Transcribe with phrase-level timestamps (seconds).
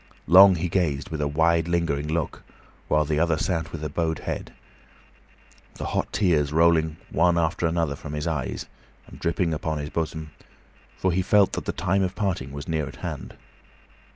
[0.25, 2.41] Long he gazed, with a wide, lingering look,
[2.87, 4.51] while the other sat with bowed head,
[5.75, 8.65] the hot tears rolling one after another from his eyes,
[9.05, 10.31] and dripping upon his bosom,
[10.97, 13.35] for he felt that the time of parting was near at hand.